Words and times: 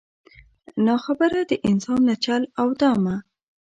نا 0.85 0.95
خبره 1.05 1.39
د 1.45 1.53
انسان 1.69 1.99
له 2.09 2.15
چل 2.25 2.41
او 2.61 2.67
دامه 2.79 3.15